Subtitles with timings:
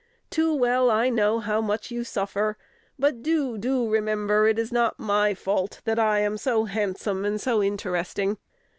[0.31, 2.57] Too well I know how much you suffer;
[2.97, 7.39] but do, do remember, it is not my fault that I am so handsome and
[7.39, 8.39] so interesting.'